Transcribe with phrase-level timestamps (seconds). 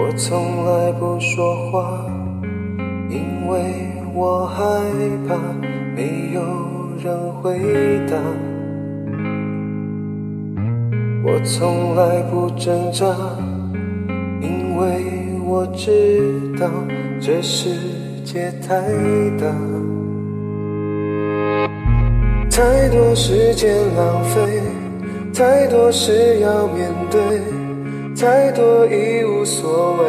[0.00, 2.06] 我从来不说话，
[3.10, 3.58] 因为
[4.14, 4.62] 我害
[5.26, 5.34] 怕
[5.96, 6.40] 没有
[7.02, 7.58] 人回
[8.08, 8.16] 答。
[11.24, 13.06] 我从来不挣扎，
[14.40, 15.04] 因为
[15.44, 16.22] 我知
[16.60, 16.70] 道
[17.20, 17.68] 这世
[18.24, 18.80] 界太
[19.36, 19.46] 大，
[22.48, 24.62] 太多时间浪费，
[25.34, 27.20] 太多事要面对。
[28.20, 30.04] 太多已无所谓，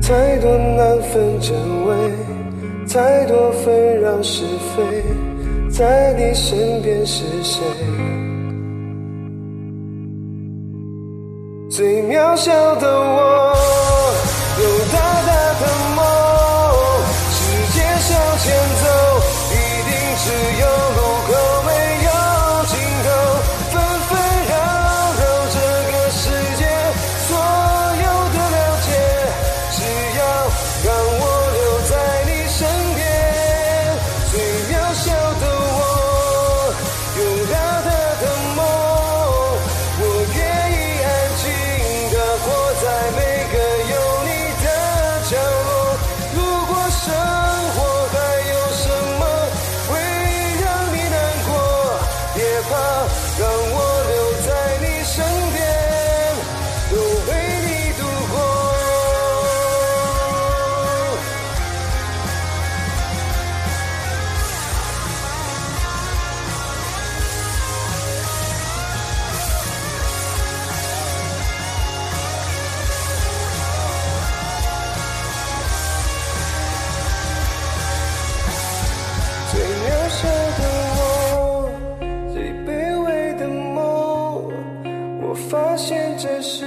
[0.00, 1.94] 太多难分真伪，
[2.90, 5.04] 太多纷扰是非，
[5.68, 7.62] 在你身边是谁？
[11.68, 13.37] 最渺小的我，
[85.48, 86.66] 发现这世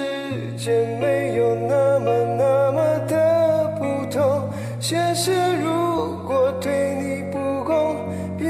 [0.57, 7.95] 界没有那么那么的不同现实如果对你不公
[8.37, 8.47] 别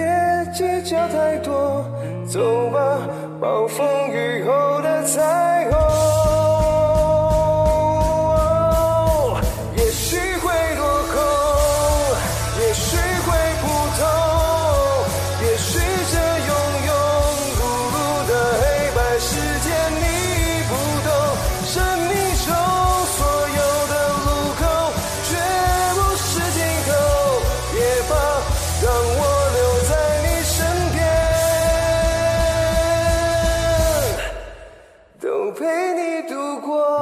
[0.54, 1.84] 计较太多
[2.28, 3.08] 走吧
[3.40, 6.21] 暴风雨后的彩虹。
[35.54, 37.01] 陪你度过。